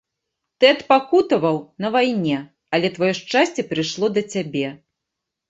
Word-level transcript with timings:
Ты 0.63 0.69
адпакутаваў 0.75 1.59
на 1.85 1.91
вайне, 1.97 2.39
але 2.79 2.87
тваё 2.97 3.11
шчасце 3.21 3.67
прыйшло 3.75 4.13
да 4.19 4.27
цябе. 4.35 4.67